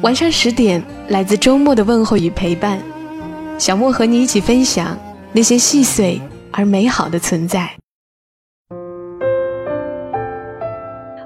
[0.00, 2.80] 晚上十点，来自周末的问候与陪伴，
[3.58, 4.96] 小莫和你一起分享
[5.32, 6.20] 那些细碎
[6.52, 7.76] 而美好的存在。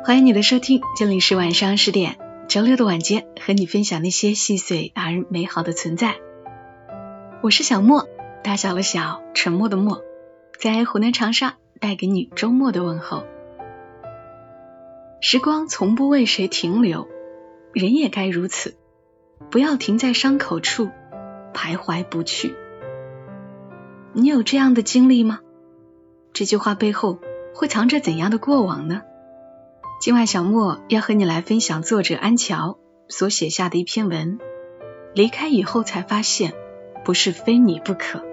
[0.02, 2.16] 欢迎你的收听，这里是晚上十点，
[2.48, 6.14] 周六的晚间，和你分享那些细碎而美好的存在。
[7.42, 8.08] 我是小莫，
[8.42, 10.00] 大小的小，沉默的默，
[10.58, 13.24] 在湖南长沙带给你周末的问候。
[15.20, 17.06] 时光从不为谁停留。
[17.72, 18.76] 人也该如此，
[19.50, 20.90] 不要停在伤口处
[21.54, 22.54] 徘徊不去。
[24.12, 25.40] 你有这样的经历吗？
[26.32, 27.18] 这句话背后
[27.54, 29.02] 会藏着怎样的过往呢？
[30.00, 34.38] 今晚小莫要和你来分享作者安乔所写下的一篇文。
[35.14, 36.54] 离开以后才发现，
[37.04, 38.24] 不是非你不可。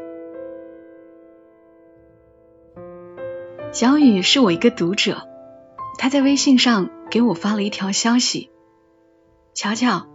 [3.71, 5.27] 小雨是我一个读者，
[5.97, 8.49] 他在微信上给我发了一条消息。
[9.61, 10.07] 乔乔，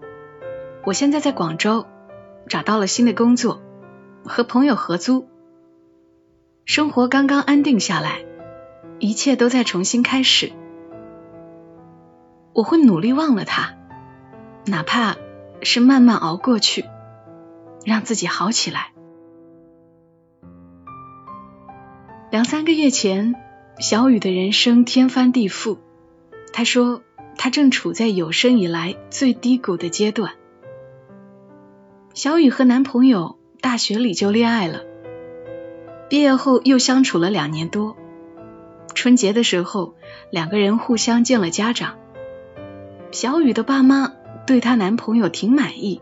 [0.87, 1.85] 我现在在广州
[2.49, 3.61] 找到了新的工作，
[4.25, 5.29] 和朋友合租，
[6.65, 8.25] 生活刚刚安定下来，
[9.01, 10.51] 一切都在重新开始。
[12.55, 13.75] 我会努力忘了他，
[14.65, 15.17] 哪怕
[15.61, 16.87] 是慢慢熬过去，
[17.85, 18.95] 让自己好起来。
[22.31, 23.35] 两三个月前，
[23.79, 25.77] 小雨的人生天翻地覆，
[26.55, 27.03] 他说。
[27.37, 30.33] 她正处在有生以来最低谷的阶段。
[32.15, 34.83] 小雨和男朋友大学里就恋爱了，
[36.09, 37.97] 毕业后又相处了两年多。
[38.95, 39.95] 春节的时候，
[40.31, 41.97] 两个人互相见了家长。
[43.11, 44.13] 小雨的爸妈
[44.47, 46.01] 对她男朋友挺满意，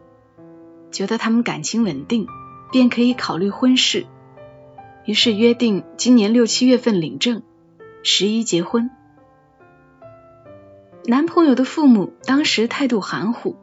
[0.90, 2.26] 觉得他们感情稳定，
[2.70, 4.06] 便可以考虑婚事。
[5.06, 7.42] 于是约定今年六七月份领证，
[8.02, 8.90] 十一结婚。
[11.04, 13.56] 男朋友的父母当时态度含糊，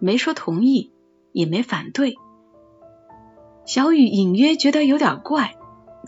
[0.00, 0.92] 没说同意，
[1.30, 2.16] 也没反对。
[3.64, 5.54] 小雨隐约觉得有点怪，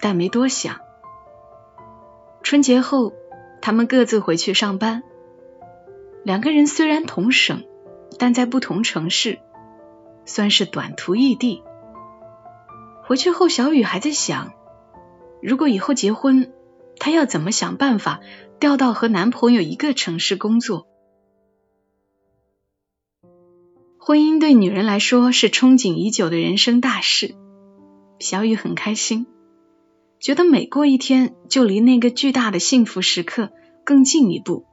[0.00, 0.78] 但没多想。
[2.42, 3.12] 春节后，
[3.62, 5.04] 他们各自回去上班。
[6.24, 7.62] 两个人虽然同省，
[8.18, 9.38] 但在不同城市，
[10.24, 11.62] 算是短途异地。
[13.04, 14.52] 回去后，小雨还在想，
[15.42, 16.53] 如果以后结婚，
[16.98, 18.20] 她要怎么想办法？
[18.60, 20.86] 调到和男朋友一个城市工作，
[23.98, 27.34] 婚姻对女人来说是憧憬已久的人生大事。
[28.20, 29.26] 小雨很开心，
[30.18, 33.50] 觉得每过一天就离那个巨大的幸福时刻
[33.84, 34.64] 更近一步。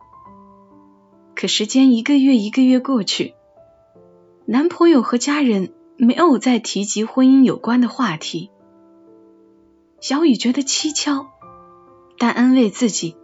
[1.35, 3.33] 可时间一个月一个月过去，
[4.45, 8.51] 男朋友和家人没有再提及婚姻有关的话题。
[9.99, 11.27] 小雨觉得蹊跷，
[12.21, 13.15] 但安慰自己。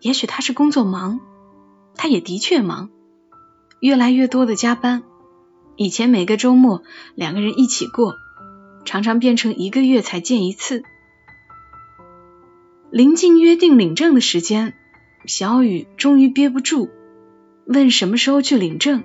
[0.00, 1.20] 也许他是工作忙，
[1.94, 2.88] 他也的确忙，
[3.80, 5.02] 越来越多的加班。
[5.76, 6.82] 以前每个周末
[7.14, 8.14] 两个人一起过，
[8.86, 10.84] 常常变成一个月才见一次。
[12.90, 14.72] 临近约定领证的时间，
[15.26, 16.88] 小雨终于憋不住，
[17.66, 19.04] 问什么时候去领证。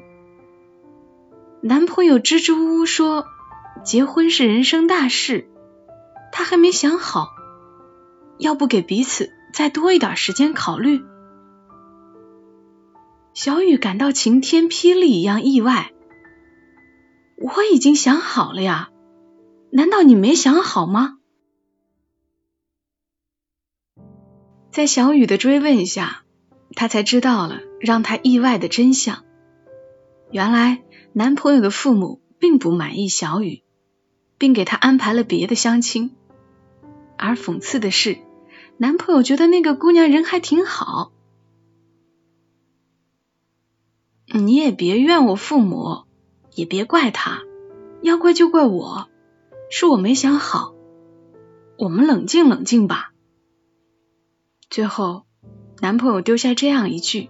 [1.61, 3.25] 男朋友支支吾吾说
[3.83, 5.49] ：“结婚是人生大事，
[6.31, 7.27] 他还没想好，
[8.37, 11.03] 要不给彼此。”再多一点时间考虑，
[13.35, 15.91] 小雨感到晴天霹雳一样意外。
[17.37, 18.89] 我已经想好了呀，
[19.71, 21.19] 难道你没想好吗？
[24.71, 26.23] 在小雨的追问下，
[26.73, 29.23] 她才知道了让她意外的真相。
[30.31, 30.81] 原来
[31.11, 33.61] 男朋友的父母并不满意小雨，
[34.39, 36.15] 并给她安排了别的相亲。
[37.25, 38.17] 而讽刺的是。
[38.77, 41.13] 男朋友觉得那个姑娘人还挺好，
[44.27, 46.03] 你也别怨我父母，
[46.53, 47.43] 也别怪他，
[48.01, 49.07] 要怪就怪我，
[49.69, 50.73] 是我没想好，
[51.77, 53.13] 我们冷静冷静吧。
[54.69, 55.25] 最后，
[55.79, 57.29] 男朋友丢下这样一句：“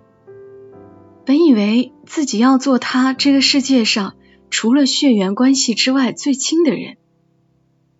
[1.25, 4.15] 本以为自己要做他这个世界上
[4.49, 6.97] 除了血缘关系之外最亲的人，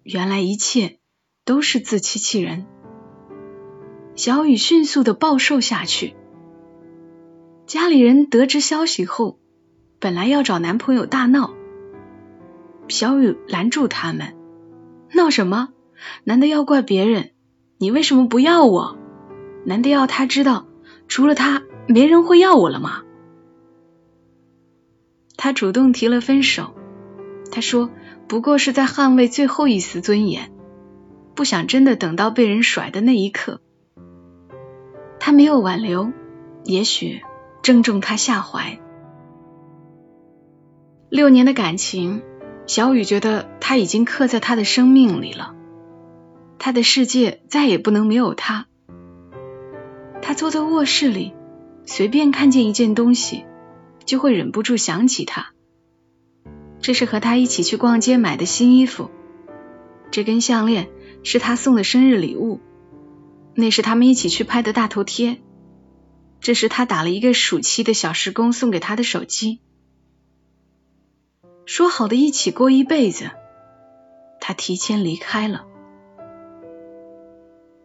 [0.02, 0.98] 原来一切
[1.46, 2.66] 都是自欺欺人。”
[4.16, 6.16] 小雨迅速的暴瘦下去。
[7.66, 9.40] 家里人得知消息后，
[10.00, 11.54] 本来要找男朋友大闹，
[12.88, 14.36] 小雨拦住他们
[15.16, 15.70] ：“闹什么？
[16.24, 17.32] 难道要怪别人？
[17.78, 18.98] 你为什么不要我？
[19.66, 20.68] 难道要他知道
[21.08, 23.04] 除了他没人会要我了吗？”
[25.36, 26.76] 他主动提了分手。
[27.52, 27.90] 他说
[28.30, 30.53] ：“不过是在捍卫最后一丝尊严，
[31.36, 33.62] 不想真的等到被人甩的那一刻。”
[35.20, 36.12] 他没有挽留，
[36.64, 37.22] 也许
[37.62, 38.80] 正中他下怀。
[41.10, 42.22] 六年的感情，
[42.66, 45.56] 小雨觉得他已经刻在他的生命里了，
[46.60, 48.68] 他的世界再也不能没有他。
[50.22, 51.34] 他坐在卧室里，
[51.86, 53.46] 随便看见一件东西，
[54.06, 55.52] 就会忍不住想起他。
[56.82, 59.10] 这是和他一起去逛街买的新衣服，
[60.12, 60.90] 这根项链
[61.24, 62.60] 是他送的生日礼物，
[63.56, 65.42] 那是他们一起去拍的大头贴，
[66.42, 69.62] 这是他打了一个暑期的小时工送给他的手机。
[71.66, 73.32] 说好的一起过一辈子，
[74.42, 75.66] 他提前离开了。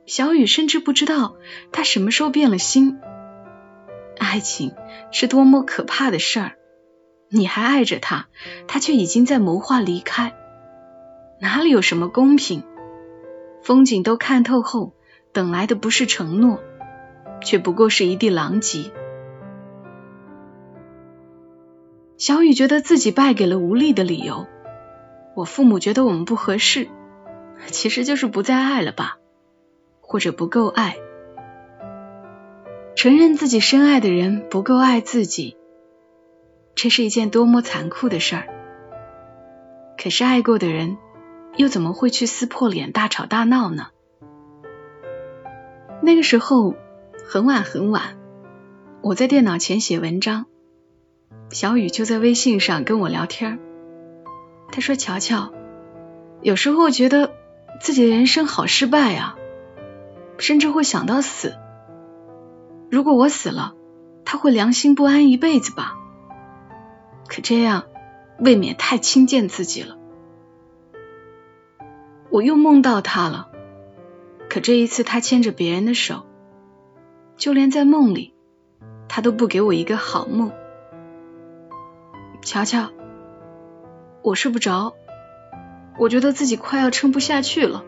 [0.05, 1.37] 小雨甚至不知道
[1.71, 2.99] 他什么时候变了心。
[4.19, 4.75] 爱情
[5.13, 6.53] 是多么可怕的事儿，
[7.29, 8.27] 你还爱着他，
[8.67, 10.35] 他却已经在谋划离开。
[11.41, 12.65] 哪里有什么公平？
[13.69, 14.95] 风景都看透后，
[15.35, 16.59] 等来的不是承诺，
[17.43, 18.91] 却不过是一地狼藉。
[22.17, 24.47] 小雨觉得自己败给了无力的理由。
[25.37, 26.89] 我父母觉得我们不合适，
[27.67, 29.19] 其实就是不再爱了吧，
[30.01, 30.97] 或者不够爱。
[32.97, 35.59] 承认自己深爱的人不够爱自己，
[36.75, 38.47] 这是一件多么残酷的事儿。
[40.03, 40.97] 可是爱过的人，
[41.59, 43.89] 又怎么会去撕破脸、大吵大闹呢？
[46.01, 46.77] 那个时候
[47.27, 48.17] 很晚很晚，
[49.03, 50.47] 我在电脑前写文章。
[51.51, 53.59] 小雨就在微信上跟我聊天，
[54.71, 55.53] 他说：“乔乔，
[56.43, 57.35] 有时候觉得
[57.81, 59.37] 自己的人生好失败啊，
[60.39, 61.57] 甚至会想到死。
[62.89, 63.75] 如果我死了，
[64.25, 65.97] 他会良心不安一辈子吧？
[67.27, 67.87] 可这样
[68.39, 69.98] 未免太轻贱自己了。
[72.31, 73.51] 我又梦到他了，
[74.51, 76.27] 可这一次他牵着别人的手，
[77.37, 78.35] 就连在梦里，
[79.09, 80.53] 他都不给我一个好梦。”
[82.43, 82.91] 乔乔，
[84.23, 84.95] 我睡不着，
[85.99, 87.85] 我觉得自己快要撑不下去了。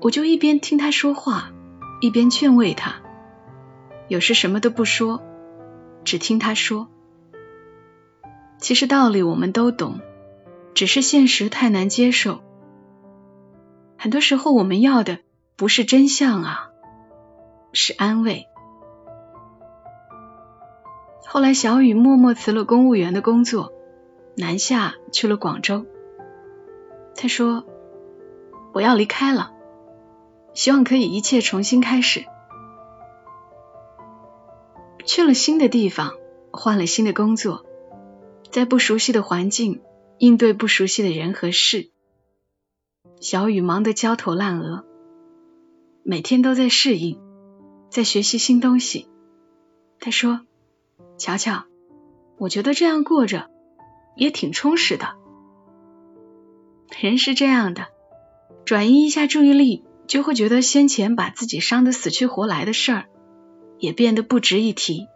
[0.00, 1.50] 我就一边听他说话，
[2.00, 2.96] 一边劝慰他。
[4.06, 5.20] 有时什么都不说，
[6.04, 6.88] 只听他说。
[8.58, 10.00] 其实道理我们都懂，
[10.78, 12.38] 只是现实太难接受。
[13.98, 15.18] 很多时候我们要的
[15.56, 16.70] 不是真相啊，
[17.72, 18.46] 是安慰。
[21.26, 23.72] 后来，小雨默默辞了公务员的工作，
[24.36, 25.84] 南下去了广州。
[27.16, 27.64] 他说
[28.72, 29.50] ：“我要离开了，
[30.54, 32.24] 希望可以一切重新开始。”
[35.04, 36.12] 去了新的地方，
[36.52, 37.66] 换了新的工作，
[38.52, 39.80] 在不熟悉的环境
[40.18, 41.90] 应对不熟悉的人和事，
[43.20, 44.84] 小雨忙得焦头烂额，
[46.02, 47.20] 每天都在适应，
[47.90, 49.08] 在学习新东西。
[50.00, 50.40] 他说。
[51.20, 51.64] 乔乔，
[52.38, 53.50] 我觉得这样过着
[54.14, 55.16] 也挺充实的。
[57.00, 57.88] 人是这样的，
[58.64, 63.08] 转移一下注意力，就会觉得先前把自己伤得死去活来的事儿
[63.80, 65.08] 也变得不值一提。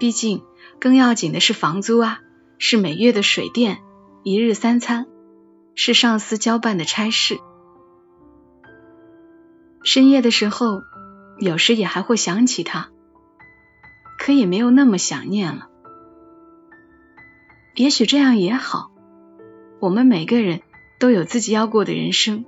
[0.00, 0.42] 毕竟，
[0.80, 2.20] 更要紧的是房租啊，
[2.58, 3.78] 是每月的水电、
[4.28, 5.06] 一日三餐，
[5.76, 7.38] 是上司交办的差事。
[9.84, 10.82] 深夜的时候，
[11.38, 12.88] 有时也还会想起他。
[14.18, 15.68] 可也没有那么想念了。
[17.76, 18.90] 也许这样也好。
[19.78, 20.62] 我们每个人
[20.98, 22.44] 都有自己要过的人生。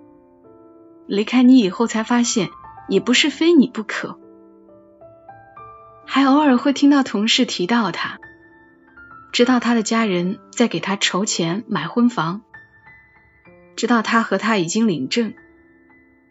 [1.06, 2.48] 离开你以后，才发现
[2.88, 4.18] 也不是非你不可。
[6.04, 8.18] 还偶尔会听到同事提到他，
[9.32, 12.42] 知道他的家人在给他筹钱买婚房，
[13.76, 15.34] 知道他和他已经领证，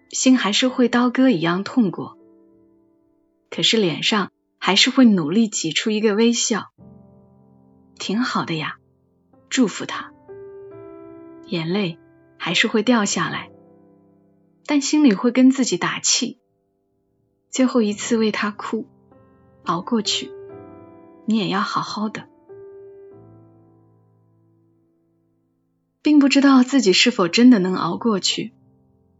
[0.10, 2.18] 心还是会刀割一样痛过。
[3.50, 4.32] 可是脸上。
[4.60, 6.74] 还是会努力挤出一个微笑，
[7.98, 8.78] 挺好的呀，
[9.50, 10.12] 祝福他。
[11.46, 12.00] 眼泪
[12.38, 13.50] 还是会掉下来，
[14.66, 16.40] 但心里会跟自己打气，
[17.50, 18.88] 最后一次为他哭，
[19.64, 20.34] 熬过去，
[21.26, 22.28] 你也要好好的。
[26.08, 28.54] 并不知道自己是否真的能熬过去，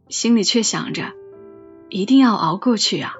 [0.08, 1.12] 心里却想着，
[1.90, 3.12] 一定要熬过去啊。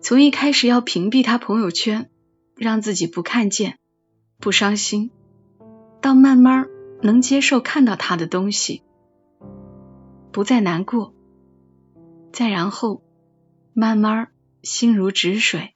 [0.00, 2.08] 从一开始要屏蔽他朋友圈，
[2.54, 3.76] 让自己不看见、
[4.38, 5.10] 不伤心，
[6.00, 6.68] 到慢慢
[7.00, 8.84] 能接受看到他的东西，
[10.30, 11.12] 不再难过，
[12.32, 13.02] 再然后
[13.74, 14.28] 慢慢
[14.62, 15.74] 心如止水，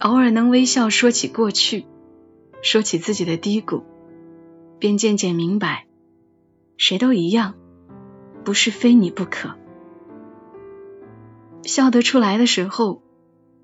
[0.00, 1.86] 偶尔能微笑说起过去，
[2.60, 3.84] 说起自己的低谷，
[4.82, 5.86] 便渐渐明白，
[6.76, 7.54] 谁都一样，
[8.44, 9.54] 不是非你不可。
[11.62, 13.00] 笑得出来的时候，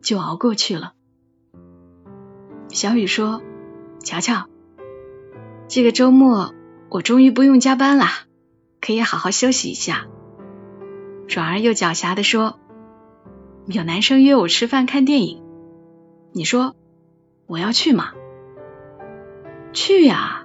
[0.00, 0.92] 就熬过去了。
[2.68, 3.42] 小雨说
[3.98, 4.46] ：“乔乔，
[5.66, 6.54] 这个周末
[6.88, 8.10] 我终于不用加班啦，
[8.80, 10.06] 可以好好休息一下。”
[11.26, 12.60] 转而又狡黠的说
[13.66, 15.42] ：“有男生约我吃饭看电影，
[16.30, 16.76] 你说
[17.48, 18.12] 我要去吗
[19.74, 20.37] ？”“去呀，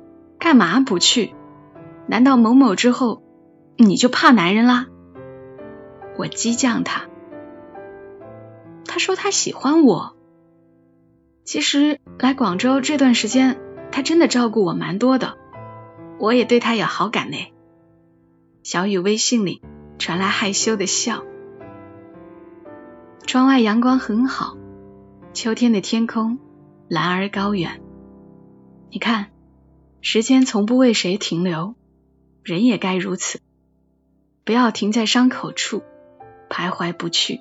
[0.43, 1.33] 干嘛不去？
[2.05, 3.23] 难道某某之后
[3.77, 4.88] 你就怕男人啦？”
[6.19, 7.03] 我激将他。
[8.85, 10.17] 他说他喜欢我。
[11.45, 13.57] 其实来广州这段时间，
[13.89, 15.38] 他真的照顾我蛮多的，
[16.19, 17.38] 我也对他有好感呢。
[18.63, 19.62] 小雨微信里
[19.97, 21.23] 传来害羞的笑。
[23.25, 24.57] 窗外阳光很好，
[25.31, 26.38] 秋天的天空
[26.89, 27.81] 蓝而高远。
[28.91, 29.27] 你看，
[30.05, 31.75] 时间从不为谁停留，
[32.43, 33.39] 人也该如此，
[34.43, 35.81] 不要停在伤口处
[36.50, 37.39] 徘徊不去。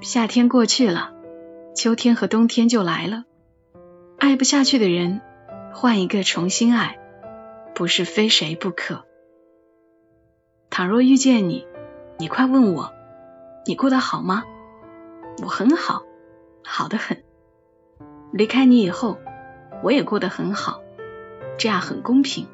[0.00, 1.14] 夏天过去了。
[1.72, 3.26] 秋天和冬天就来了，
[4.18, 5.20] 爱不下去的人，
[5.72, 6.98] 换一个重新爱，
[7.76, 9.04] 不是非谁不可。
[10.68, 11.64] 倘若遇见你，
[12.18, 12.92] 你快问我，
[13.66, 14.42] 你过得好吗？
[15.44, 16.02] 我很好，
[16.64, 17.22] 好的很。
[18.32, 19.20] 离开你以后，
[19.84, 20.82] 我也过得很好，
[21.59, 22.47] 这样很公平。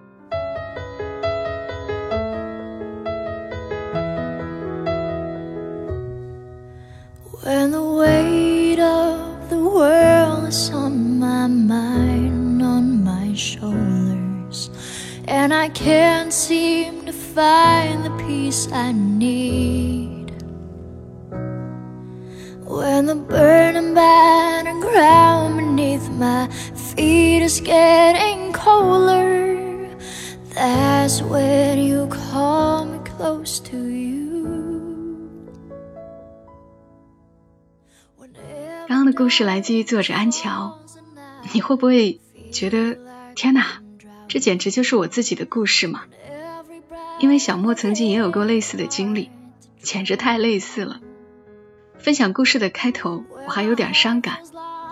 [15.51, 20.31] and I can't seem to find the peace I need.
[22.63, 26.47] When the burning battered ground beneath my
[26.96, 29.88] feet is getting colder,
[30.54, 34.16] that's when you call me close to you.
[38.88, 40.78] 刚刚的故事来自于作者安乔，
[41.52, 42.96] 你会不会觉得
[43.34, 43.82] 天哪？
[44.28, 46.04] 这简直就是我自己的故事嘛！
[47.20, 49.30] 因为小莫曾经也有过类似的经历，
[49.80, 51.00] 简直太类似了。
[51.98, 54.38] 分享故事的开头，我还有点伤感，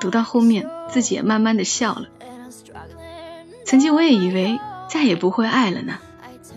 [0.01, 2.09] 读到后面自己也慢慢的笑了。
[3.65, 4.59] 曾经我也以为
[4.89, 5.99] 再也不会爱了呢，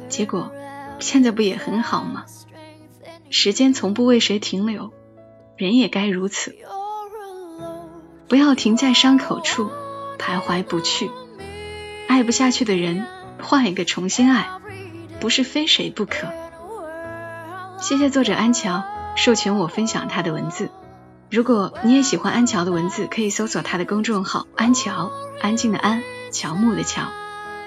[0.09, 0.51] 结果
[0.99, 2.25] 现在不也很好吗？
[3.29, 4.93] 时间从不为谁停留，
[5.57, 6.55] 人也该如此，
[8.27, 9.69] 不要停在伤口处
[10.17, 11.11] 徘徊不去。
[12.07, 13.05] 爱不下去的人，
[13.41, 14.47] 换一个重新爱，
[15.19, 16.27] 不是非谁不可。
[17.79, 18.83] 谢谢作者安乔
[19.15, 20.69] 授权我分享他的文字。
[21.29, 27.03] 如果你也喜欢安乔的文字，可以搜索他的公众号“安乔”，安静的安，乔木的乔。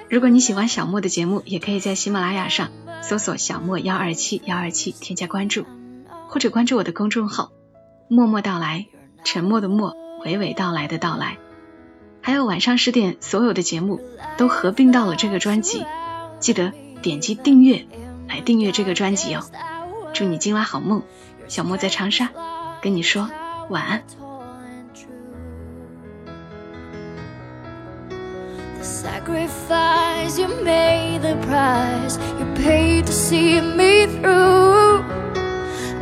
[0.08, 2.70] 如果你喜欢小莫的节目，也可以在喜马拉雅上
[3.02, 5.66] 搜索“小莫幺二七幺二七”，添加关注，
[6.26, 7.52] 或者关注我的公众号
[8.08, 8.86] “默默到来”，
[9.24, 11.36] 沉默的默，娓娓道来的到来。
[12.22, 14.00] 还有晚上十点，所有的节目
[14.38, 15.84] 都合并到了这个专辑，
[16.38, 17.86] 记得点击订阅
[18.26, 19.42] 来订阅这个专辑哦。
[20.14, 21.02] 祝你今晚好梦，
[21.46, 22.30] 小莫在长沙
[22.82, 23.30] 跟你说
[23.70, 24.20] 晚安。
[28.80, 35.04] The you made, the price you paid to see me through.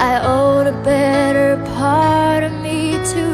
[0.00, 3.27] I owed a better part of me to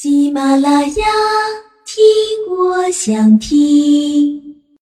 [0.00, 1.06] 喜马拉雅，
[1.84, 1.96] 听
[2.56, 4.57] 我想听。